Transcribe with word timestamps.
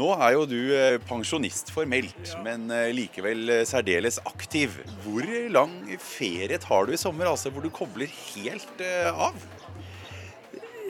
Nå 0.00 0.06
er 0.16 0.32
jo 0.32 0.46
du 0.48 0.58
eh, 0.72 0.96
pensjonist 1.04 1.68
formelt, 1.74 2.30
men 2.44 2.70
eh, 2.72 2.88
likevel 2.96 3.50
eh, 3.52 3.64
særdeles 3.68 4.16
aktiv. 4.24 4.78
Hvor 5.04 5.26
lang 5.52 5.74
ferie 6.00 6.56
tar 6.62 6.88
du 6.88 6.94
i 6.94 7.00
sommer, 7.00 7.28
altså 7.28 7.52
hvor 7.52 7.66
du 7.66 7.68
kobler 7.74 8.08
helt 8.08 8.80
av? 9.10 9.36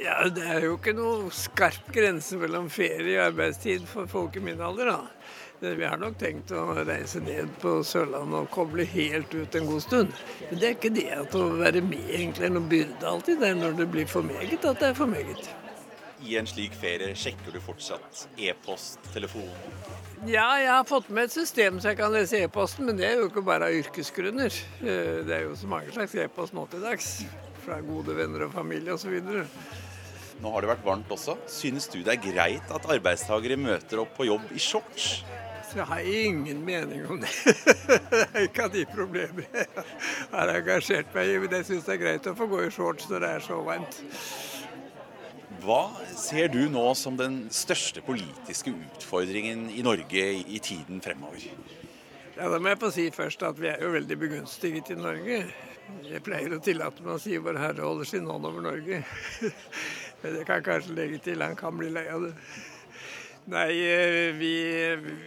Ja, 0.00 0.28
Det 0.30 0.44
er 0.46 0.62
jo 0.68 0.76
ikke 0.76 0.94
noe 0.94 1.32
skarp 1.34 1.90
grense 1.92 2.38
mellom 2.38 2.70
ferie 2.70 3.16
og 3.18 3.32
arbeidstid 3.32 3.88
for 3.90 4.06
folk 4.10 4.38
i 4.38 4.44
min 4.46 4.62
alder, 4.62 4.92
da. 4.92 5.00
Vi 5.60 5.84
har 5.84 5.98
nok 6.00 6.14
tenkt 6.20 6.54
å 6.56 6.70
reise 6.78 7.20
ned 7.20 7.50
på 7.60 7.80
Sørlandet 7.84 8.46
og 8.46 8.52
koble 8.54 8.86
helt 8.94 9.34
ut 9.34 9.58
en 9.58 9.66
god 9.68 9.82
stund. 9.84 10.14
Men 10.46 10.62
det 10.62 10.68
er 10.68 10.78
ikke 10.78 10.94
det 10.94 11.08
at 11.18 11.34
å 11.36 11.48
være 11.58 11.82
med 11.84 12.14
egentlig 12.14 12.46
er 12.46 12.54
noen 12.54 12.70
byrde 12.70 13.10
alltid. 13.10 13.42
Det 13.42 13.50
er 13.50 13.58
når 13.58 13.76
det 13.82 13.90
blir 13.92 14.08
for 14.08 14.24
meget 14.24 14.62
at 14.62 14.80
det 14.80 14.92
er 14.92 14.96
for 15.02 15.10
meget. 15.10 15.50
I 16.26 16.36
en 16.36 16.48
slik 16.48 16.74
ferie 16.76 17.14
sjekker 17.16 17.54
du 17.54 17.60
fortsatt 17.64 18.26
e-post, 18.36 19.00
telefon? 19.14 19.48
Ja, 20.28 20.46
jeg 20.60 20.68
har 20.68 20.84
fått 20.84 21.08
med 21.08 21.30
et 21.30 21.32
system 21.32 21.78
så 21.80 21.92
jeg 21.92 22.00
kan 22.00 22.12
lese 22.12 22.42
e-posten, 22.44 22.84
men 22.90 22.98
det 22.98 23.06
er 23.08 23.22
jo 23.22 23.30
ikke 23.30 23.44
bare 23.46 23.70
av 23.70 23.76
yrkesgrunner. 23.78 24.56
Eh, 24.84 25.20
det 25.24 25.36
er 25.38 25.46
jo 25.46 25.54
så 25.56 25.70
mange 25.70 25.94
slags 25.94 26.16
e-post 26.20 26.56
nå 26.56 26.66
til 26.68 26.84
dags. 26.84 27.14
Fra 27.64 27.80
gode 27.84 28.16
venner 28.18 28.44
og 28.44 28.52
familie 28.52 28.96
osv. 28.96 29.16
Nå 30.40 30.52
har 30.52 30.64
det 30.64 30.70
vært 30.70 30.84
varmt 30.84 31.12
også. 31.12 31.38
Synes 31.48 31.88
du 31.92 32.00
det 32.04 32.18
er 32.18 32.22
greit 32.24 32.72
at 32.72 32.88
arbeidstakere 32.92 33.56
møter 33.60 34.04
opp 34.04 34.12
på 34.16 34.28
jobb 34.28 34.52
i 34.52 34.60
shorts? 34.60 35.22
Jeg 35.70 35.86
har 35.86 36.00
ingen 36.02 36.64
mening 36.66 37.04
om 37.06 37.20
det. 37.22 37.30
det 38.10 38.22
er 38.26 38.46
ikke 38.48 38.64
av 38.66 38.72
de 38.74 38.82
problemer 38.90 39.46
jeg 39.54 39.68
har 40.32 40.50
engasjert 40.56 41.12
meg 41.14 41.30
i. 41.30 41.36
Men 41.44 41.60
jeg 41.60 41.68
syns 41.68 41.86
det 41.86 41.94
er 41.94 42.00
greit 42.04 42.26
å 42.26 42.36
få 42.36 42.48
gå 42.50 42.64
i 42.66 42.72
shorts 42.74 43.06
når 43.10 43.24
det 43.24 43.34
er 43.36 43.44
så 43.44 43.60
varmt. 43.64 44.00
Hva 45.60 45.90
ser 46.16 46.48
du 46.48 46.62
nå 46.72 46.82
som 46.96 47.18
den 47.18 47.42
største 47.52 48.00
politiske 48.04 48.72
utfordringen 48.72 49.66
i 49.74 49.82
Norge 49.84 50.22
i 50.40 50.60
tiden 50.62 51.02
fremover? 51.04 51.42
Ja, 52.36 52.48
Da 52.48 52.58
må 52.58 52.70
jeg 52.70 52.80
få 52.80 52.88
si 52.94 53.10
først 53.12 53.42
at 53.44 53.60
vi 53.60 53.68
er 53.68 53.82
jo 53.84 53.90
veldig 53.92 54.16
begunstiget 54.16 54.92
i 54.94 54.96
Norge. 54.96 55.42
Jeg 56.06 56.22
pleier 56.24 56.54
å 56.56 56.62
tillate 56.64 57.04
meg 57.04 57.18
å 57.18 57.20
si 57.20 57.36
vår 57.36 57.58
Herre 57.60 57.84
holder 57.84 58.08
sin 58.08 58.30
hånd 58.30 58.46
over 58.48 58.64
Norge. 58.64 59.02
Men 60.22 60.38
jeg 60.38 60.48
kan 60.48 60.64
kanskje 60.64 60.96
legge 60.96 61.20
til 61.26 61.44
han 61.44 61.58
kan 61.58 61.76
bli 61.76 61.90
lei 61.92 62.06
av 62.08 62.24
det. 62.24 62.32
Nei, 63.50 63.70
eh, 63.84 64.30
vi, 64.36 64.54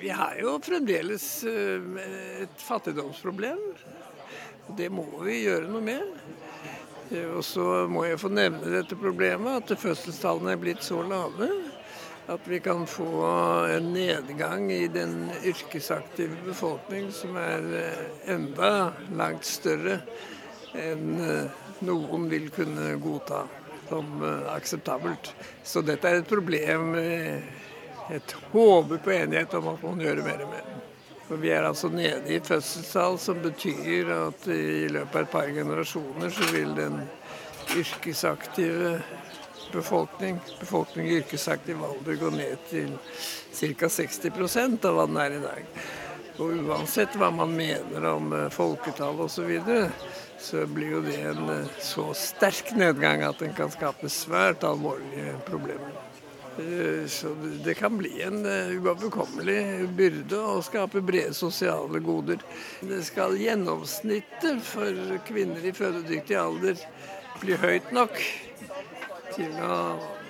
vi 0.02 0.10
har 0.14 0.38
jo 0.42 0.56
fremdeles 0.64 1.28
eh, 1.50 2.02
et 2.46 2.62
fattigdomsproblem. 2.62 3.62
Det 4.78 4.90
må 4.94 5.06
vi 5.26 5.44
gjøre 5.44 5.70
noe 5.70 5.84
med. 5.84 6.18
Eh, 7.14 7.30
og 7.38 7.44
så 7.46 7.86
må 7.92 8.06
jeg 8.08 8.20
få 8.22 8.32
nevne 8.34 8.74
dette 8.74 8.98
problemet, 9.00 9.62
at 9.62 9.80
fødselstallene 9.80 10.56
er 10.56 10.62
blitt 10.62 10.84
så 10.86 11.02
lave 11.06 11.50
at 12.32 12.46
vi 12.48 12.62
kan 12.64 12.86
få 12.88 13.26
en 13.68 13.90
nedgang 13.92 14.70
i 14.72 14.86
den 14.88 15.26
yrkesaktive 15.44 16.38
befolkning 16.46 17.10
som 17.12 17.36
er 17.36 17.66
enda 18.32 18.70
langt 19.12 19.44
større 19.44 19.98
enn 20.80 21.20
noen 21.84 22.30
vil 22.32 22.48
kunne 22.56 22.94
godta 23.04 23.42
som 23.90 24.24
akseptabelt. 24.54 25.34
Så 25.68 25.84
dette 25.84 26.08
er 26.08 26.22
et 26.22 26.32
problem 26.32 26.96
et 26.96 28.36
håper 28.54 29.04
på 29.04 29.14
enighet 29.20 29.60
om 29.60 29.74
at 29.76 29.84
man 29.84 30.02
gjør 30.08 30.24
mer 30.24 30.48
med. 30.48 30.73
For 31.28 31.40
Vi 31.40 31.50
er 31.56 31.64
altså 31.64 31.88
nede 31.88 32.36
i 32.36 32.40
fødselstall, 32.44 33.20
som 33.20 33.40
betyr 33.42 34.10
at 34.12 34.48
i 34.52 34.88
løpet 34.92 35.16
av 35.16 35.22
et 35.22 35.32
par 35.32 35.52
generasjoner 35.56 36.34
så 36.34 36.50
vil 36.52 36.74
den 36.76 37.00
yrkesaktive 37.78 38.98
befolkning, 39.74 40.42
befolkning 40.60 41.08
i 41.08 41.20
yrkesaktiv 41.22 41.80
alder, 41.84 42.20
gå 42.20 42.30
ned 42.36 42.58
til 42.70 42.92
ca. 43.54 43.90
60% 43.90 44.88
av 44.90 44.98
hva 44.98 45.08
den 45.10 45.22
er 45.24 45.38
i 45.38 45.44
dag. 45.44 45.84
Og 46.42 46.64
uansett 46.66 47.16
hva 47.18 47.30
man 47.34 47.54
mener 47.54 48.08
om 48.10 48.32
eh, 48.34 48.50
folketall 48.54 49.22
osv., 49.22 49.36
så, 49.36 49.48
videre, 49.48 49.90
så 50.42 50.66
blir 50.70 50.96
jo 50.98 51.04
det 51.06 51.20
en 51.30 51.44
eh, 51.54 51.76
så 51.82 52.08
sterk 52.18 52.74
nedgang 52.78 53.22
at 53.28 53.42
den 53.42 53.54
kan 53.58 53.72
skape 53.74 54.10
svært 54.10 54.66
alvorlige 54.68 55.38
problemer. 55.48 56.13
Eh, 56.58 57.08
så 57.08 57.36
det 57.64 57.74
kan 57.74 57.98
bli 57.98 58.22
en 58.22 58.46
eh, 58.46 58.76
uoverkommelig 58.78 59.90
byrde 59.98 60.38
å 60.38 60.62
skape 60.62 61.02
brede 61.02 61.34
sosiale 61.34 62.00
goder. 62.04 62.44
Det 62.82 63.02
skal 63.08 63.40
gjennomsnittet 63.42 64.62
for 64.68 65.18
kvinner 65.26 65.66
i 65.66 65.74
fødedyktig 65.74 66.38
alder 66.38 66.78
bli 67.42 67.58
høyt 67.58 67.90
nok 67.96 68.22
til 69.34 69.56
å 69.66 69.78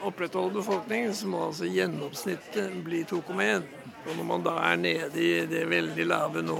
opprettholde 0.07 0.62
befolkningen, 0.62 1.12
så 1.16 1.28
må 1.28 1.47
altså 1.50 1.67
gjennomsnittet 1.67 2.72
bli 2.85 3.03
2,1. 3.09 3.67
Og 4.03 4.17
når 4.17 4.25
man 4.27 4.43
da 4.43 4.53
er 4.67 4.79
nede 4.81 5.21
i 5.21 5.29
det 5.47 5.63
veldig 5.71 6.05
lave 6.09 6.41
nå, 6.43 6.57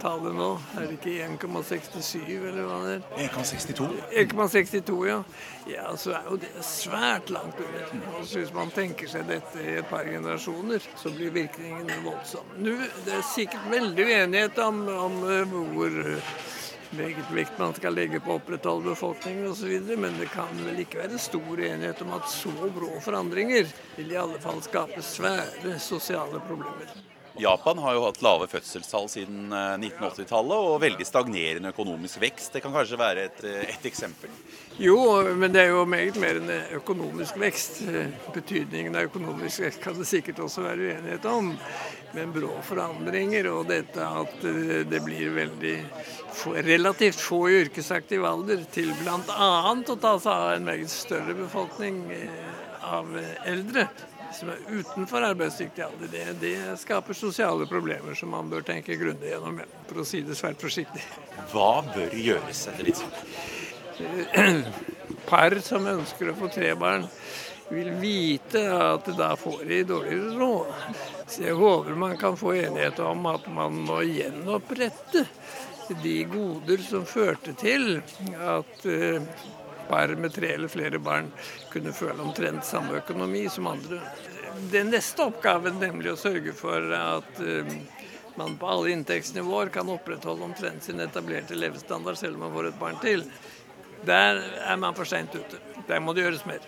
tallet 0.00 0.32
nå, 0.36 0.48
er 0.76 0.86
det 0.86 0.96
ikke 0.96 1.26
1,67 1.26 2.22
eller 2.38 2.62
hva 2.64 2.78
det 2.86 2.94
er? 2.96 3.28
1,62? 3.28 3.88
1,62, 4.24 4.96
ja. 5.08 5.18
Ja, 5.66 5.90
så 5.98 6.14
er 6.16 6.30
jo 6.30 6.38
det 6.40 6.52
svært 6.64 7.30
langt 7.34 7.60
under. 7.60 7.92
Og 8.14 8.28
hvis 8.30 8.52
man 8.54 8.72
tenker 8.72 9.10
seg 9.10 9.26
dette 9.28 9.60
i 9.60 9.76
et 9.80 9.88
par 9.90 10.08
generasjoner, 10.08 10.84
så 10.96 11.12
blir 11.12 11.34
virkningen 11.34 11.90
voldsom. 12.06 12.54
Nå, 12.62 12.76
det 13.04 13.16
er 13.18 13.26
sikkert 13.34 13.68
veldig 13.72 14.06
uenighet 14.06 14.60
om, 14.64 14.84
om 14.88 15.18
eh, 15.26 15.56
hvor 15.74 15.98
hvilket 16.98 17.32
vekt 17.34 17.58
man 17.60 17.74
skal 17.76 17.96
legge 17.96 18.20
på 18.22 18.34
å 18.34 18.38
opprettholde 18.40 18.92
befolkningen 18.92 19.50
osv. 19.50 19.74
Men 19.96 20.16
det 20.20 20.30
kan 20.34 20.52
vel 20.66 20.80
ikke 20.84 21.02
være 21.04 21.20
stor 21.20 21.60
enighet 21.70 22.02
om 22.04 22.14
at 22.16 22.30
så 22.32 22.54
brå 22.76 22.94
forandringer 23.04 23.68
vil 23.96 24.14
i 24.14 24.20
alle 24.20 24.40
fall 24.42 24.62
skape 24.64 25.04
svære 25.04 25.76
sosiale 25.82 26.42
problemer. 26.48 27.15
Japan 27.38 27.78
har 27.78 27.94
jo 27.94 28.04
hatt 28.06 28.22
lave 28.24 28.46
fødselstall 28.48 29.08
siden 29.12 29.50
1980-tallet 29.52 30.56
eh, 30.56 30.68
og 30.70 30.80
veldig 30.80 31.06
stagnerende 31.06 31.72
økonomisk 31.74 32.20
vekst. 32.22 32.54
Det 32.54 32.62
kan 32.64 32.72
kanskje 32.74 32.98
være 33.00 33.26
et, 33.28 33.42
eh, 33.44 33.66
et, 33.74 33.84
eksempel? 33.88 34.32
Jo, 34.80 34.96
men 35.36 35.52
det 35.52 35.66
er 35.66 35.74
jo 35.74 35.84
meget 35.88 36.16
mer 36.20 36.40
enn 36.40 36.52
økonomisk 36.78 37.36
vekst. 37.40 37.82
Betydningen 38.34 38.96
av 38.96 39.10
økonomisk 39.10 39.66
vekst 39.66 39.84
kan 39.84 39.98
det 40.00 40.08
sikkert 40.08 40.40
også 40.46 40.64
være 40.64 40.88
uenighet 40.88 41.28
om. 41.28 41.52
Men 42.16 42.32
brå 42.32 42.54
forandringer 42.64 43.50
og 43.52 43.68
dette 43.68 44.00
at 44.00 44.48
eh, 44.48 44.82
det 44.88 45.04
blir 45.04 45.36
veldig 45.36 45.76
relativt 46.64 47.20
få 47.20 47.46
i 47.50 47.62
yrkesaktiv 47.66 48.24
alder 48.24 48.64
til 48.72 48.92
bl.a. 49.02 49.52
å 49.76 50.00
ta 50.00 50.16
seg 50.16 50.32
av 50.32 50.50
en 50.56 50.68
meget 50.72 50.92
større 50.92 51.36
befolkning 51.36 52.04
av 52.86 53.08
eldre 53.44 53.88
som 54.36 54.50
er 54.52 54.62
utenfor 54.68 55.24
arbeidsdyktig 55.30 55.84
alder, 55.86 56.10
det, 56.12 56.24
det, 56.42 56.54
skaper 56.82 57.16
sosiale 57.16 57.66
problemer 57.70 58.16
som 58.18 58.32
man 58.34 58.50
bør 58.52 58.66
tenke 58.66 58.98
grundig 59.00 59.32
gjennom, 59.32 59.62
for 59.88 60.02
å 60.02 60.06
si 60.06 60.22
det 60.26 60.36
svært 60.38 60.62
forsiktig. 60.62 61.02
Hva 61.52 61.80
bør 61.94 62.14
gjøres 62.14 62.66
etter 62.72 62.90
ditt 62.90 63.00
syn? 63.00 64.62
Par 65.30 65.56
som 65.64 65.86
ønsker 65.88 66.30
å 66.30 66.38
få 66.38 66.50
tre 66.52 66.74
barn, 66.78 67.08
vil 67.68 67.90
vite 67.98 68.62
at 68.70 69.08
da 69.18 69.32
får 69.38 69.64
de 69.66 69.80
dårligere 69.88 70.34
råd. 70.38 70.98
Så 71.26 71.42
jeg 71.48 71.56
håper 71.58 71.98
man 71.98 72.14
kan 72.20 72.36
få 72.38 72.54
enighet 72.54 73.00
om 73.02 73.26
at 73.32 73.48
man 73.50 73.80
må 73.88 74.02
gjenopprette 74.06 75.24
de 76.02 76.16
goder 76.30 76.82
som 76.82 77.06
førte 77.06 77.54
til 77.58 77.98
at 78.42 78.86
uh, 78.86 79.22
par 79.88 80.14
med 80.20 80.34
tre 80.34 80.52
eller 80.54 80.70
flere 80.72 81.00
barn 81.02 81.30
kunne 81.72 81.94
føle 81.96 82.22
omtrent 82.22 82.66
samme 82.66 82.98
økonomi 83.00 83.46
som 83.52 83.68
andre. 83.70 84.00
Den 84.72 84.90
neste 84.94 85.26
oppgaven, 85.26 85.80
nemlig 85.82 86.12
å 86.14 86.20
sørge 86.20 86.54
for 86.56 86.92
at 86.96 87.42
eh, 87.44 87.76
man 88.36 88.56
på 88.60 88.68
alle 88.68 88.92
inntektsnivåer 88.94 89.72
kan 89.74 89.90
opprettholde 89.92 90.44
omtrent 90.44 90.84
sin 90.84 91.00
etablerte 91.00 91.56
levestandard 91.56 92.18
selv 92.20 92.36
om 92.36 92.46
man 92.46 92.54
får 92.56 92.70
et 92.70 92.80
barn 92.80 92.98
til, 93.02 93.24
der 94.06 94.42
er 94.64 94.80
man 94.80 94.96
for 94.96 95.08
seint 95.08 95.34
ute. 95.34 95.60
Der 95.88 96.02
må 96.02 96.14
det 96.14 96.26
gjøres 96.26 96.46
mer. 96.48 96.64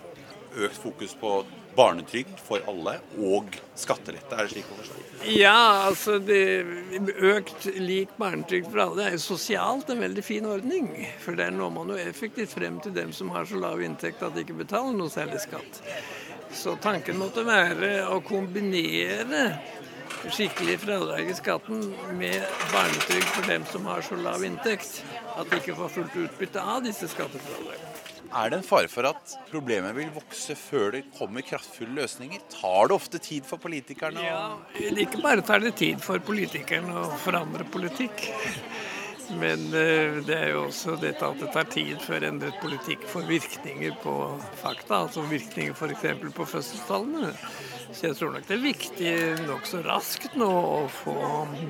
Økt 0.57 0.79
fokus 0.81 1.13
på 1.19 1.43
barnetrygd 1.79 2.41
for 2.43 2.63
alle 2.69 2.97
og 3.23 3.55
skattelette, 3.79 4.35
er 4.35 4.45
det 4.47 4.53
slik 4.53 4.67
å 4.69 4.79
forstå? 4.81 5.05
Ja, 5.35 5.87
altså 5.87 6.17
det, 6.23 6.41
Økt 7.31 7.65
lik 7.79 8.11
barnetrygd 8.19 8.69
for 8.69 8.83
alle 8.85 9.07
er 9.07 9.17
jo 9.17 9.23
sosialt 9.23 9.89
en 9.91 10.03
veldig 10.03 10.23
fin 10.23 10.47
ordning. 10.47 10.91
For 11.23 11.39
der 11.39 11.51
når 11.55 11.73
man 11.75 11.91
jo 11.93 11.99
effektivt 11.99 12.55
frem 12.55 12.79
til 12.83 12.95
dem 12.95 13.11
som 13.15 13.31
har 13.35 13.47
så 13.49 13.59
lav 13.59 13.83
inntekt 13.83 14.23
at 14.23 14.35
de 14.35 14.45
ikke 14.45 14.61
betaler 14.61 14.95
noe 14.95 15.11
særlig 15.11 15.41
skatt. 15.43 15.81
Så 16.55 16.75
tanken 16.81 17.19
måtte 17.19 17.43
være 17.45 18.07
å 18.09 18.21
kombinere 18.25 19.43
skikkelig 20.27 20.79
fradrag 20.81 21.29
i 21.29 21.35
skatten 21.37 21.83
med 22.19 22.41
barnetrygd 22.73 23.29
for 23.35 23.51
dem 23.51 23.67
som 23.71 23.85
har 23.87 24.03
så 24.03 24.17
lav 24.19 24.43
inntekt 24.43 25.03
at 25.35 25.47
de 25.47 25.61
ikke 25.61 25.77
får 25.79 25.95
fullt 25.99 26.19
utbytte 26.25 26.63
av 26.63 26.83
disse 26.83 27.07
skattefradragene. 27.11 27.88
Er 28.29 28.51
det 28.51 28.59
en 28.59 28.65
fare 28.65 28.89
for 28.91 29.07
at 29.09 29.31
problemet 29.49 29.95
vil 29.97 30.11
vokse 30.13 30.53
før 30.57 30.91
det 30.93 31.07
kommer 31.17 31.41
kraftfulle 31.45 31.97
løsninger? 31.97 32.43
Tar 32.53 32.91
det 32.91 32.95
ofte 32.99 33.21
tid 33.25 33.47
for 33.49 33.61
politikerne? 33.61 34.21
Ja, 34.21 34.43
Ikke 34.77 35.21
bare 35.23 35.41
tar 35.45 35.63
det 35.63 35.73
tid 35.79 36.01
for 36.03 36.21
politikerne 36.21 36.93
å 36.93 37.07
forandre 37.23 37.65
politikk. 37.73 38.29
Men 39.37 39.65
eh, 39.77 40.19
det 40.25 40.35
er 40.35 40.53
jo 40.55 40.63
også 40.67 40.95
dette 41.01 41.25
at 41.25 41.41
det 41.41 41.49
tar 41.53 41.67
tid 41.69 41.99
før 42.01 42.25
endret 42.29 42.57
politikk 42.61 43.03
får 43.09 43.27
virkninger 43.29 43.97
på 44.01 44.13
fakta. 44.61 45.03
Altså 45.03 45.25
virkninger 45.29 45.73
f.eks. 45.77 46.33
på 46.33 46.47
fødselstallene. 46.53 47.33
Så 47.89 48.09
jeg 48.09 48.17
tror 48.17 48.33
nok 48.35 48.45
det 48.45 48.57
er 48.57 48.63
viktig 48.63 49.13
nokså 49.47 49.83
raskt 49.85 50.37
nå 50.37 50.49
å 50.49 50.81
få 51.01 51.17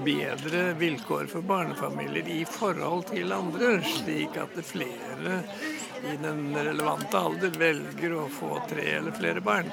bedre 0.03 0.73
vilkår 0.79 1.27
for 1.31 1.41
barnefamilier 1.41 2.27
i 2.31 2.41
forhold 2.47 3.09
til 3.11 3.33
andre, 3.35 3.77
slik 3.83 4.37
at 4.39 4.57
flere 4.65 5.41
i 6.03 6.15
den 6.21 6.55
relevante 6.55 7.19
alder 7.19 7.51
velger 7.59 8.13
å 8.15 8.27
få 8.31 8.61
tre 8.69 8.85
eller 8.99 9.15
flere 9.15 9.41
barn. 9.43 9.67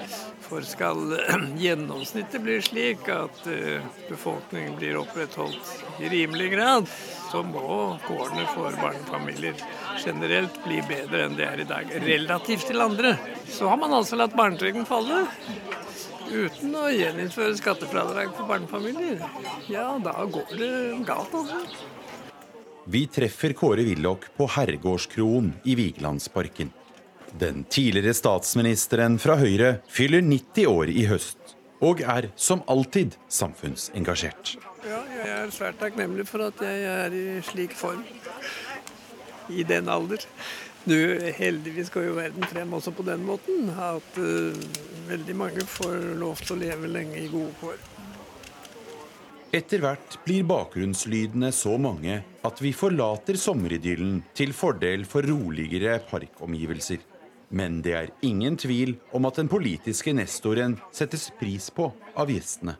For 0.47 0.65
skal 0.67 1.15
gjennomsnittet 1.65 2.43
bli 2.43 2.59
slik 2.65 3.07
at 3.13 3.47
eh, 3.51 3.85
befolkningen 4.11 4.77
blir 4.81 4.99
opprettholdt 5.03 6.03
i 6.03 6.11
rimelig 6.11 6.51
grad, 6.57 6.91
så 7.31 7.43
må 7.47 7.97
kårene 8.07 8.47
for 8.55 8.75
barnefamilier 8.83 9.63
generelt 10.03 10.59
bli 10.67 10.83
bedre 10.89 11.27
enn 11.27 11.39
det 11.39 11.49
er 11.49 11.63
i 11.63 11.71
dag, 11.71 11.97
relativt 12.07 12.71
til 12.71 12.83
andre. 12.83 13.17
Så 13.51 13.71
har 13.71 13.79
man 13.81 13.95
altså 13.95 14.19
latt 14.19 14.37
barnetrygden 14.37 14.87
falle. 14.89 15.27
Uten 16.27 16.75
å 16.75 16.87
gjeninnføre 16.91 17.55
skattefradrag 17.59 18.33
for 18.35 18.49
barnefamilier. 18.51 19.23
Ja, 19.71 19.95
da 20.03 20.25
går 20.27 20.57
det 20.59 20.73
galt, 21.07 21.35
altså. 21.35 21.61
Vi 22.87 23.03
treffer 23.11 23.55
Kåre 23.59 23.83
Willoch 23.87 24.29
på 24.39 24.47
Herregårdskroen 24.55 25.53
i 25.67 25.75
Vigelandsparken. 25.79 26.71
Den 27.37 27.65
tidligere 27.71 28.15
statsministeren 28.15 29.19
fra 29.19 29.35
Høyre 29.41 29.81
fyller 29.91 30.23
90 30.23 30.71
år 30.71 30.93
i 30.95 31.07
høst, 31.11 31.57
og 31.83 32.01
er 32.01 32.31
som 32.39 32.63
alltid 32.71 33.19
samfunnsengasjert. 33.27 34.55
Ja, 34.87 35.01
jeg 35.19 35.33
er 35.35 35.51
svært 35.55 35.81
takknemlig 35.83 36.29
for 36.31 36.47
at 36.47 36.63
jeg 36.63 36.87
er 36.93 37.17
i 37.17 37.25
slik 37.45 37.75
form 37.77 38.05
i 39.51 39.67
den 39.67 39.91
alder. 39.91 40.23
Du, 40.87 40.95
heldigvis 41.41 41.91
går 41.91 42.07
jo 42.07 42.15
verden 42.21 42.47
frem 42.47 42.75
også 42.79 42.93
på 42.95 43.03
den 43.07 43.25
måten 43.27 43.73
at 43.75 44.21
uh, 44.23 44.55
veldig 45.09 45.37
mange 45.39 45.67
får 45.67 46.17
lov 46.21 46.43
til 46.43 46.57
å 46.57 46.61
leve 46.61 46.91
lenge 46.91 47.21
i 47.21 47.29
gode 47.33 47.53
kår. 47.61 47.79
Etter 49.57 49.81
hvert 49.81 50.17
blir 50.27 50.45
bakgrunnslydene 50.45 51.53
så 51.55 51.77
mange 51.81 52.19
at 52.45 52.59
vi 52.61 52.73
forlater 52.77 53.39
sommeridyllen 53.41 54.19
til 54.37 54.53
fordel 54.57 55.07
for 55.09 55.25
roligere 55.25 56.01
parkomgivelser. 56.11 56.99
Men 57.55 57.79
det 57.81 57.95
er 57.95 58.13
ingen 58.27 58.59
tvil 58.59 58.97
om 59.15 59.29
at 59.29 59.39
den 59.39 59.49
politiske 59.49 60.13
nestoren 60.17 60.75
settes 60.93 61.29
pris 61.39 61.71
på 61.71 61.89
av 62.19 62.33
gjestene. 62.33 62.75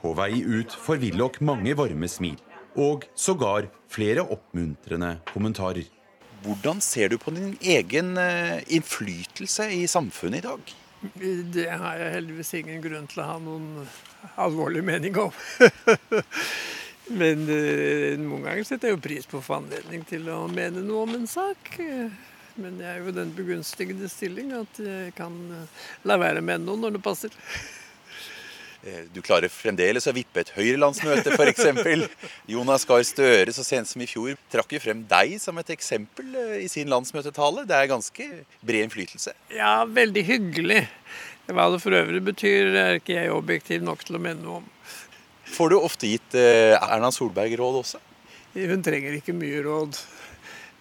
På 0.00 0.14
vei 0.16 0.40
ut 0.40 0.72
får 0.72 1.02
Willoch 1.04 1.38
mange 1.44 1.76
varme 1.76 2.08
smil, 2.08 2.38
og 2.78 3.04
sågar 3.18 3.68
flere 3.90 4.24
oppmuntrende 4.24 5.18
kommentarer. 5.32 5.86
Hvordan 6.42 6.80
ser 6.80 7.10
du 7.12 7.18
på 7.18 7.34
din 7.34 7.56
egen 7.60 8.14
eh, 8.16 8.62
innflytelse 8.70 9.68
i 9.74 9.86
samfunnet 9.90 10.40
i 10.40 10.46
dag? 10.46 10.76
Det 11.00 11.68
har 11.70 12.00
jeg 12.00 12.14
heldigvis 12.16 12.54
ingen 12.58 12.82
grunn 12.82 13.06
til 13.10 13.22
å 13.22 13.28
ha 13.28 13.36
noen 13.42 13.86
alvorlig 14.40 14.82
mening 14.86 15.18
om. 15.22 15.34
Men 17.20 17.44
eh, 17.48 18.18
noen 18.20 18.44
ganger 18.44 18.66
setter 18.66 18.90
jeg 18.90 18.98
jo 18.98 19.04
pris 19.04 19.28
på 19.28 19.38
å 19.38 19.44
få 19.44 19.60
anledning 19.62 20.02
til 20.08 20.26
å 20.32 20.42
mene 20.50 20.82
noe 20.84 21.06
om 21.06 21.14
en 21.16 21.28
sak. 21.30 21.70
Men 22.58 22.80
jeg 22.82 22.90
er 22.90 23.04
jo 23.06 23.14
den 23.14 23.30
begunstigede 23.36 24.10
stilling 24.10 24.50
at 24.58 24.80
jeg 24.82 25.14
kan 25.16 25.36
eh, 25.54 25.84
la 26.10 26.18
være 26.20 26.42
å 26.42 26.48
mene 26.48 26.66
noe 26.66 26.82
når 26.82 26.98
det 26.98 27.04
passer. 27.06 27.34
Eh, 28.86 29.06
du 29.10 29.18
klarer 29.26 29.50
fremdeles 29.50 30.06
å 30.06 30.14
vippe 30.14 30.44
et 30.44 30.52
Høyre-landsmøte, 30.54 31.34
f.eks. 31.34 32.10
Jonas 32.52 32.86
Gahr 32.86 33.02
Støre 33.06 33.54
så 33.54 33.64
sent 33.66 33.90
som 33.90 34.02
i 34.04 34.06
fjor 34.06 34.36
trakk 34.52 34.76
jo 34.76 34.82
frem 34.82 35.02
deg 35.10 35.34
som 35.42 35.58
et 35.58 35.72
eksempel 35.74 36.36
i 36.62 36.68
sin 36.70 36.90
landsmøtetale. 36.92 37.66
Det 37.66 37.74
er 37.74 37.90
ganske 37.90 38.28
bred 38.62 38.86
innflytelse. 38.86 39.34
Ja, 39.56 39.82
veldig 39.84 40.24
hyggelig. 40.28 40.84
Hva 41.48 41.70
det 41.72 41.80
for 41.82 41.96
øvrig 41.96 42.20
betyr, 42.26 42.74
er 42.76 42.98
ikke 43.00 43.16
jeg 43.16 43.32
objektiv 43.32 43.82
nok 43.82 44.04
til 44.04 44.18
å 44.18 44.22
mene 44.22 44.44
noe 44.44 44.60
om. 44.60 44.70
Får 45.48 45.72
du 45.72 45.78
ofte 45.80 46.10
gitt 46.10 46.36
eh, 46.36 46.76
Erna 46.76 47.10
Solberg 47.14 47.56
råd 47.58 47.80
også? 47.80 48.02
Hun 48.58 48.82
trenger 48.84 49.16
ikke 49.16 49.34
mye 49.36 49.62
råd. 49.64 49.98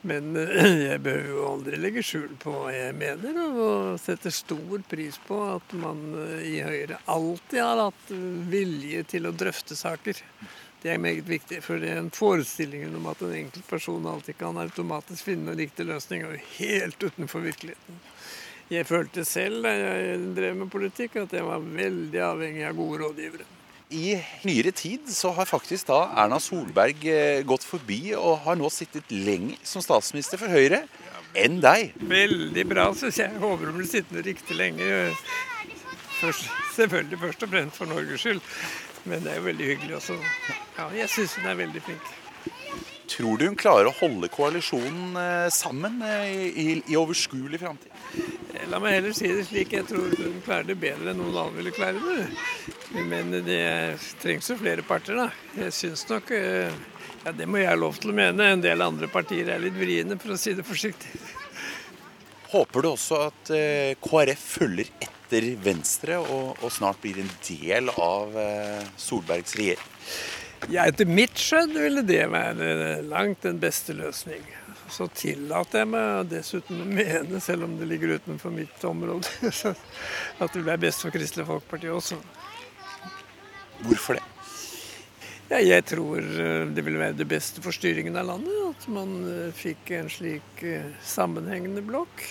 Men 0.01 0.35
eh, 0.37 0.77
jeg 0.91 1.01
behøver 1.05 1.31
jo 1.31 1.47
aldri 1.49 1.79
legge 1.81 2.03
skjul 2.05 2.35
på 2.41 2.53
hva 2.53 2.71
jeg 2.75 2.95
mener, 2.97 3.39
og 3.47 3.97
setter 4.01 4.33
stor 4.33 4.83
pris 4.89 5.17
på 5.27 5.39
at 5.55 5.75
man 5.79 6.03
eh, 6.27 6.45
i 6.51 6.55
Høyre 6.65 7.01
alltid 7.09 7.63
har 7.63 7.83
hatt 7.87 8.13
vilje 8.51 9.03
til 9.15 9.29
å 9.29 9.35
drøfte 9.35 9.77
saker. 9.77 10.21
Det 10.81 10.93
er 10.93 11.01
meget 11.01 11.25
viktig, 11.25 11.63
for 11.65 11.81
det 11.81 11.89
er 11.89 12.03
en 12.03 12.13
forestillingen 12.13 12.93
om 12.99 13.09
at 13.09 13.23
en 13.25 13.33
enkeltperson 13.39 14.05
alltid 14.07 14.37
kan 14.37 14.59
automatisk 14.61 15.31
finne 15.31 15.49
noen 15.49 15.63
riktig 15.63 15.87
løsning, 15.89 16.27
jo 16.27 16.37
helt 16.59 17.01
utenfor 17.01 17.47
virkeligheten. 17.47 18.01
Jeg 18.67 18.83
følte 18.85 19.23
selv 19.25 19.63
da 19.63 19.71
jeg 19.73 20.19
drev 20.35 20.57
med 20.59 20.71
politikk, 20.71 21.21
at 21.23 21.33
jeg 21.33 21.47
var 21.47 21.63
veldig 21.63 22.21
avhengig 22.29 22.67
av 22.67 22.77
gode 22.77 22.99
rådgivere. 23.05 23.56
I 23.87 24.17
nyere 24.43 24.73
tid 24.75 25.07
så 25.07 25.31
har 25.31 25.47
faktisk 25.47 25.87
da 25.87 26.01
Erna 26.19 26.41
Solberg 26.43 27.05
eh, 27.07 27.43
gått 27.47 27.63
forbi 27.63 28.11
og 28.19 28.41
har 28.43 28.57
nå 28.59 28.67
sittet 28.73 29.07
lenger 29.13 29.55
som 29.63 29.83
statsminister 29.83 30.41
for 30.41 30.51
Høyre 30.51 30.81
enn 31.37 31.61
deg. 31.63 31.93
Veldig 32.09 32.65
bra, 32.67 32.89
syns 32.97 33.21
jeg. 33.21 33.31
Håper 33.39 33.69
hun 33.69 33.79
blir 33.79 33.87
sittende 33.87 34.25
riktig 34.25 34.57
lenge. 34.59 35.13
Først, 36.17 36.49
selvfølgelig 36.75 37.19
først 37.21 37.45
og 37.45 37.53
fremst 37.53 37.79
for 37.79 37.87
Norges 37.87 38.25
skyld, 38.25 38.41
men 39.07 39.23
det 39.23 39.31
er 39.31 39.39
jo 39.39 39.47
veldig 39.47 39.69
hyggelig 39.71 39.99
også. 40.01 40.17
Ja, 40.79 40.89
jeg 40.97 41.11
syns 41.13 41.37
hun 41.37 41.47
er 41.47 41.59
veldig 41.61 41.83
flink. 41.87 42.09
Tror 43.07 43.39
du 43.39 43.45
hun 43.47 43.55
klarer 43.59 43.87
å 43.87 43.95
holde 44.01 44.27
koalisjonen 44.33 45.15
eh, 45.21 45.47
sammen 45.53 46.01
i, 46.03 46.49
i, 46.49 46.67
i 46.91 46.99
overskuelig 46.99 47.61
framtid? 47.61 47.93
La 48.71 48.79
meg 48.81 48.97
heller 48.97 49.13
si 49.15 49.29
det 49.31 49.45
slik, 49.47 49.73
jeg 49.75 49.87
tror 49.89 50.13
hun 50.17 50.37
klarer 50.45 50.67
det 50.69 50.77
bedre 50.81 51.11
enn 51.11 51.19
noen 51.21 51.35
andre 51.37 51.59
ville 51.59 51.73
klare 51.75 52.01
det. 52.01 53.03
Men 53.07 53.31
det 53.45 53.63
trengs 54.21 54.49
jo 54.51 54.57
flere 54.59 54.85
parter, 54.87 55.19
da. 55.19 55.27
Jeg 55.57 55.75
syns 55.75 56.05
nok 56.09 56.31
eh, 56.35 56.71
Ja, 57.25 57.33
det 57.35 57.47
må 57.49 57.59
jeg 57.59 57.69
ha 57.69 57.75
lov 57.77 57.99
til 58.01 58.13
å 58.13 58.17
mene. 58.17 58.53
En 58.53 58.63
del 58.63 58.83
andre 58.83 59.09
partier 59.11 59.49
er 59.51 59.61
litt 59.61 59.77
vriene, 59.77 60.17
for 60.21 60.35
å 60.35 60.39
si 60.39 60.55
det 60.57 60.65
forsiktig. 60.67 61.11
Håper 62.53 62.83
du 62.83 62.89
også 62.93 63.21
at 63.27 63.51
eh, 63.51 63.93
KrF 64.03 64.43
følger 64.57 64.91
etter 65.03 65.49
Venstre 65.59 66.21
og, 66.23 66.55
og 66.63 66.71
snart 66.71 67.01
blir 67.03 67.19
en 67.19 67.31
del 67.49 67.91
av 67.91 68.37
eh, 68.39 68.85
Solbergs 68.95 69.57
regjering? 69.59 69.95
Ja, 70.71 70.87
Etter 70.87 71.05
mitt 71.05 71.37
skjønn 71.37 71.75
ville 71.75 72.01
det 72.07 72.23
være 72.31 73.01
langt 73.05 73.43
den 73.45 73.59
beste 73.61 73.93
løsning. 73.93 74.41
Så 74.89 75.09
tillater 75.11 75.83
jeg 75.83 75.89
meg 75.91 76.29
dessuten 76.31 76.79
å 76.83 76.87
mene, 76.87 77.41
selv 77.43 77.67
om 77.67 77.75
det 77.79 77.89
ligger 77.89 78.15
utenfor 78.21 78.53
mitt 78.55 78.83
område, 78.87 79.27
at 80.41 80.55
det 80.55 80.63
ble 80.63 80.77
best 80.79 81.03
for 81.03 81.13
Kristelig 81.13 81.47
Folkeparti 81.49 81.91
også. 81.91 82.19
Hvorfor 83.83 84.17
det? 84.17 84.25
Ja, 85.47 85.61
jeg 85.63 85.85
tror 85.87 86.19
eh, 86.19 86.65
det 86.75 86.83
ville 86.83 86.99
være 86.99 87.15
det 87.21 87.27
beste 87.31 87.61
for 87.63 87.75
styringen 87.75 88.17
av 88.19 88.27
landet. 88.27 88.57
At 88.67 88.87
man 88.91 89.13
eh, 89.31 89.53
fikk 89.55 89.93
en 89.95 90.09
slik 90.11 90.63
eh, 90.67 90.89
sammenhengende 91.07 91.83
blokk. 91.87 92.23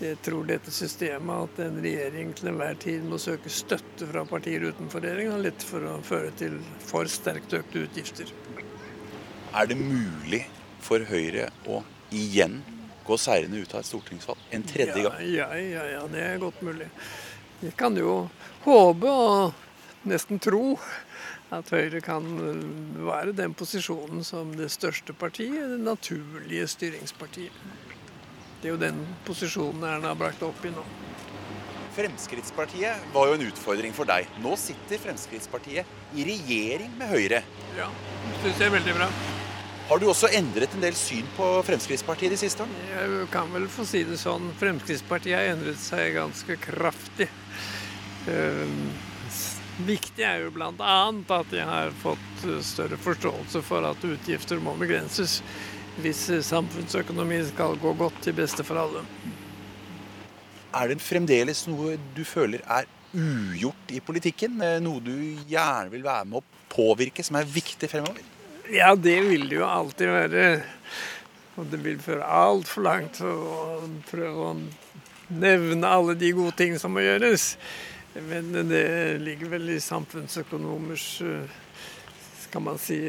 Jeg 0.00 0.18
tror 0.24 0.44
dette 0.48 0.72
systemet, 0.72 1.48
at 1.48 1.62
en 1.64 1.80
regjering 1.80 2.34
til 2.36 2.52
enhver 2.52 2.76
tid 2.80 3.04
må 3.08 3.16
søke 3.20 3.52
støtte 3.52 4.08
fra 4.08 4.24
partier 4.28 4.64
utenfor 4.68 5.04
regjeringen, 5.04 5.34
har 5.36 5.44
lett 5.44 5.64
for 5.64 5.84
å 5.88 5.98
føre 6.04 6.32
til 6.40 6.56
for 6.84 7.08
sterkt 7.08 7.56
økte 7.56 7.86
utgifter. 7.86 8.32
Er 9.56 9.68
det 9.68 9.76
mulig 9.80 10.44
for 10.84 11.04
Høyre 11.08 11.48
å 11.70 11.82
igjen 12.14 12.60
gå 13.06 13.16
seirende 13.18 13.62
ut 13.62 13.74
av 13.74 13.82
et 13.82 13.88
stortingsvalg 13.88 14.54
en 14.54 14.66
tredje 14.66 15.02
gang? 15.02 15.18
Ja, 15.24 15.48
ja, 15.56 15.86
ja, 15.96 16.04
det 16.10 16.24
er 16.26 16.42
godt 16.42 16.60
mulig. 16.66 16.88
Vi 17.60 17.72
kan 17.76 17.96
jo 17.98 18.28
håpe 18.64 19.10
og 19.10 20.06
nesten 20.08 20.40
tro 20.42 20.78
at 21.50 21.70
Høyre 21.74 22.00
kan 22.04 22.26
være 23.02 23.34
den 23.36 23.54
posisjonen 23.58 24.22
som 24.24 24.52
det 24.56 24.70
største 24.72 25.12
partiet, 25.16 25.66
det 25.72 25.80
naturlige 25.82 26.68
styringspartiet. 26.70 27.56
Det 28.60 28.68
er 28.68 28.74
jo 28.74 28.80
den 28.80 29.00
posisjonen 29.26 29.84
Erna 29.88 30.12
har 30.12 30.20
brakt 30.20 30.42
opp 30.46 30.64
i 30.68 30.72
nå. 30.74 30.84
Fremskrittspartiet 31.96 33.10
var 33.14 33.28
jo 33.28 33.38
en 33.38 33.48
utfordring 33.48 33.96
for 33.96 34.08
deg. 34.08 34.28
Nå 34.44 34.54
sitter 34.60 35.00
Fremskrittspartiet 35.02 36.14
i 36.14 36.28
regjering 36.28 36.94
med 37.00 37.10
Høyre. 37.10 37.42
Ja, 37.78 37.90
det 38.28 38.38
syns 38.44 38.62
jeg 38.62 38.70
er 38.70 38.76
veldig 38.78 38.96
bra. 39.00 39.10
Har 39.90 39.98
du 39.98 40.04
også 40.06 40.28
endret 40.38 40.70
en 40.76 40.84
del 40.84 40.94
syn 40.94 41.26
på 41.34 41.46
Fremskrittspartiet 41.66 42.30
de 42.30 42.36
siste 42.38 42.62
årene? 42.62 42.84
Jeg 42.92 43.24
kan 43.32 43.48
vel 43.50 43.64
få 43.66 43.82
si 43.82 44.04
det 44.06 44.20
sånn. 44.20 44.52
Fremskrittspartiet 44.60 45.34
har 45.34 45.48
endret 45.50 45.80
seg 45.82 46.12
ganske 46.14 46.56
kraftig. 46.62 47.26
Uh, 48.28 48.70
viktig 49.88 50.28
er 50.28 50.44
jo 50.44 50.54
bl.a. 50.54 50.70
at 51.10 51.50
de 51.50 51.66
har 51.66 51.90
fått 52.04 52.46
større 52.62 53.00
forståelse 53.02 53.64
for 53.66 53.90
at 53.90 54.06
utgifter 54.06 54.62
må 54.62 54.76
begrenses 54.78 55.40
hvis 55.98 56.22
samfunnsøkonomi 56.46 57.42
skal 57.50 57.74
gå 57.82 57.98
godt 57.98 58.22
til 58.22 58.38
beste 58.38 58.62
for 58.62 58.78
alle. 58.78 59.02
Er 60.70 60.94
det 60.94 61.02
fremdeles 61.02 61.66
noe 61.66 61.98
du 62.14 62.22
føler 62.22 62.62
er 62.62 62.86
ugjort 63.10 63.90
i 63.90 63.98
politikken? 63.98 64.62
Noe 64.86 65.02
du 65.02 65.16
gjerne 65.50 65.90
vil 65.90 66.06
være 66.06 66.30
med 66.30 66.44
å 66.44 66.68
påvirke, 66.70 67.26
som 67.26 67.42
er 67.42 67.56
viktig 67.58 67.90
fremover? 67.90 68.36
Ja, 68.70 68.94
det 68.94 69.16
vil 69.26 69.48
det 69.50 69.56
jo 69.56 69.66
alltid 69.66 70.12
være. 70.14 70.44
Og 71.58 71.66
det 71.72 71.80
vil 71.82 71.98
føre 72.02 72.22
altfor 72.22 72.84
langt 72.86 73.18
å 73.26 73.32
prøve 74.06 74.44
å 74.46 74.52
nevne 75.34 75.90
alle 75.90 76.14
de 76.18 76.30
gode 76.36 76.54
ting 76.60 76.76
som 76.78 76.94
må 76.94 77.02
gjøres. 77.02 77.56
Men 78.28 78.52
det 78.70 79.18
ligger 79.24 79.50
vel 79.56 79.72
i 79.74 79.80
samfunnsøkonomers 79.82 81.08
skal 82.44 82.64
man 82.68 82.78
si 82.82 83.00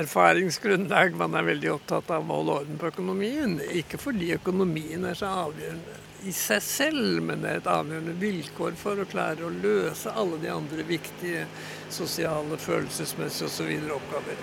erfaringsgrunnlag. 0.00 1.14
Man 1.18 1.36
er 1.38 1.46
veldig 1.46 1.70
opptatt 1.74 2.10
av 2.14 2.24
å 2.24 2.40
holde 2.40 2.56
orden 2.62 2.80
på 2.80 2.90
økonomien. 2.92 3.58
Ikke 3.76 4.00
fordi 4.00 4.32
økonomien 4.36 5.06
er 5.08 5.18
så 5.18 5.30
avgjørende 5.46 6.00
i 6.24 6.32
seg 6.32 6.62
selv, 6.64 7.18
men 7.28 7.42
det 7.42 7.50
er 7.50 7.58
et 7.60 7.68
avgjørende 7.68 8.14
vilkår 8.20 8.76
for 8.80 9.00
å 9.00 9.08
klare 9.08 9.44
å 9.44 9.52
løse 9.52 10.12
alle 10.16 10.38
de 10.40 10.48
andre 10.52 10.86
viktige 10.88 11.44
sosiale, 11.92 12.56
følelsesmessige 12.60 13.50
osv. 13.50 13.72
oppgaver. 13.98 14.40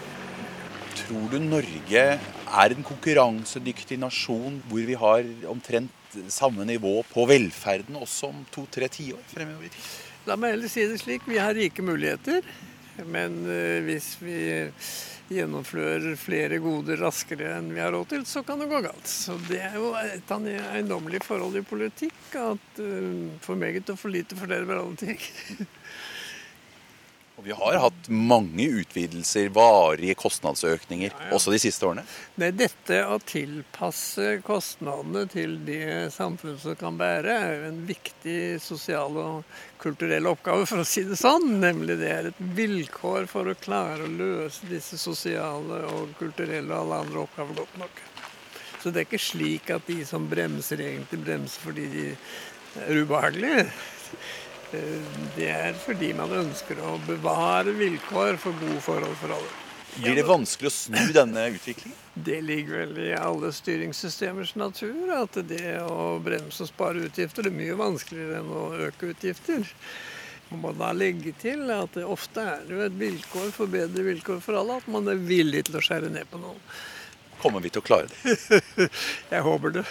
Tror 1.01 1.31
du 1.31 1.39
Norge 1.41 2.03
er 2.21 2.75
en 2.75 2.85
konkurransedyktig 2.85 3.97
nasjon 4.01 4.59
hvor 4.69 4.85
vi 4.85 4.97
har 4.99 5.25
omtrent 5.49 6.19
samme 6.31 6.67
nivå 6.67 6.99
på 7.09 7.25
velferden 7.29 7.97
også 7.97 8.29
om 8.29 8.41
to-tre 8.53 8.89
tiår 8.91 9.23
fremover? 9.31 9.73
La 10.27 10.37
meg 10.37 10.53
heller 10.53 10.69
si 10.69 10.83
det 10.85 10.99
slik. 11.01 11.25
Vi 11.25 11.39
har 11.41 11.55
rike 11.57 11.81
muligheter. 11.81 12.45
Men 13.07 13.41
eh, 13.49 13.79
hvis 13.85 14.13
vi 14.21 14.37
gjennomfører 15.31 16.15
flere 16.19 16.59
goder 16.61 16.99
raskere 16.99 17.53
enn 17.57 17.71
vi 17.71 17.79
har 17.79 17.93
råd 17.95 18.09
til, 18.11 18.25
så 18.27 18.43
kan 18.43 18.59
det 18.59 18.69
gå 18.71 18.81
galt. 18.83 19.07
Så 19.07 19.37
Det 19.47 19.61
er 19.63 19.77
jo 19.79 19.93
et 19.99 20.33
eiendommelig 20.35 21.23
forhold 21.23 21.55
i 21.55 21.63
politikk 21.65 22.35
at 22.35 22.81
uh, 22.83 23.29
for 23.43 23.59
meget 23.59 23.89
og 23.93 23.99
for 23.99 24.11
lite 24.11 24.35
fordeler 24.35 24.81
alle 24.81 24.97
ting. 24.99 25.21
Og 27.41 27.47
vi 27.47 27.55
har 27.57 27.79
hatt 27.81 28.07
mange 28.13 28.67
utvidelser, 28.69 29.47
varige 29.49 30.13
kostnadsøkninger, 30.13 31.09
ja, 31.09 31.23
ja. 31.25 31.29
også 31.33 31.49
de 31.49 31.57
siste 31.63 31.87
årene. 31.87 32.03
Nei, 32.37 32.51
Dette 32.53 32.99
å 33.09 33.15
tilpasse 33.17 34.35
kostnadene 34.45 35.23
til 35.31 35.55
det 35.65 36.11
samfunnet 36.13 36.61
som 36.61 36.75
kan 36.77 36.99
bære, 36.99 37.33
er 37.33 37.55
jo 37.55 37.71
en 37.71 37.79
viktig 37.87 38.35
sosial 38.61 39.17
og 39.17 39.55
kulturell 39.81 40.29
oppgave, 40.29 40.67
for 40.69 40.83
å 40.83 40.85
si 40.85 41.01
det 41.09 41.17
sånn. 41.17 41.47
Nemlig 41.63 41.95
det 42.03 42.11
er 42.13 42.29
et 42.29 42.43
vilkår 42.59 43.25
for 43.31 43.49
å 43.49 43.57
klare 43.57 44.05
å 44.05 44.13
løse 44.19 44.69
disse 44.69 45.01
sosiale 45.01 45.81
og 45.95 46.13
kulturelle 46.21 46.69
og 46.69 46.77
alle 46.83 47.01
andre 47.07 47.23
oppgaver 47.23 47.57
godt 47.63 47.81
nok. 47.81 48.03
Så 48.83 48.93
det 48.93 49.01
er 49.01 49.09
ikke 49.09 49.23
slik 49.31 49.73
at 49.73 49.89
de 49.89 49.97
som 50.05 50.29
bremser, 50.29 50.85
egentlig 50.91 51.23
bremser 51.25 51.65
fordi 51.65 51.89
de 51.89 52.07
er 52.85 53.01
ubehagelige. 53.01 53.65
Eh, 54.73 55.17
det 55.35 55.49
er 55.51 55.75
fordi 55.79 56.13
man 56.15 56.31
ønsker 56.43 56.79
å 56.85 56.95
bevare 57.07 57.73
vilkår 57.75 58.39
for 58.41 58.55
gode 58.61 58.79
forhold 58.83 59.17
for 59.19 59.35
alle. 59.35 59.51
Blir 59.91 60.15
det 60.15 60.23
vanskelig 60.23 60.69
å 60.69 60.73
snu 60.73 61.01
denne 61.11 61.49
utviklingen? 61.51 61.97
Det 62.13 62.37
ligger 62.45 62.85
vel 62.85 63.01
i 63.09 63.09
alle 63.15 63.51
styringssystemers 63.51 64.53
natur 64.55 65.11
at 65.17 65.35
det 65.49 65.81
å 65.83 66.15
bremse 66.23 66.63
og 66.63 66.69
spare 66.69 67.03
utgifter 67.09 67.49
er 67.49 67.55
mye 67.55 67.75
vanskeligere 67.79 68.39
enn 68.39 68.53
å 68.55 68.63
øke 68.87 69.11
utgifter. 69.11 69.67
Man 70.51 70.63
må 70.63 70.71
da 70.75 70.93
legge 70.95 71.35
til 71.39 71.67
at 71.75 71.93
det 71.95 72.07
ofte 72.07 72.43
er 72.53 72.63
det 72.67 72.75
jo 72.75 72.85
et 72.87 72.97
vilkår 72.99 73.51
for 73.55 73.71
bedre 73.71 74.07
vilkår 74.07 74.39
for 74.43 74.59
alle 74.59 74.79
at 74.79 74.87
man 74.91 75.11
er 75.11 75.19
villig 75.19 75.65
til 75.67 75.79
å 75.79 75.83
skjære 75.83 76.11
ned 76.11 76.27
på 76.31 76.39
noen. 76.39 76.59
Kommer 77.43 77.63
vi 77.63 77.71
til 77.73 77.83
å 77.83 77.87
klare 77.87 78.07
det? 78.11 78.89
Jeg 79.33 79.43
håper 79.47 79.79
det. 79.79 79.85